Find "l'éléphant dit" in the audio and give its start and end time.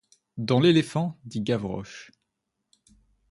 0.59-1.41